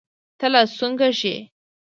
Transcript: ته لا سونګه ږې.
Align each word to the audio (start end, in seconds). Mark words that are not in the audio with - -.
ته 0.39 0.45
لا 0.53 0.61
سونګه 0.77 1.09
ږې. 1.19 1.35